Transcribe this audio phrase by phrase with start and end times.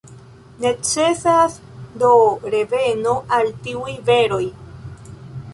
[0.63, 1.57] Necesas
[2.03, 2.11] do
[2.55, 4.45] reveno al tiuj veroj.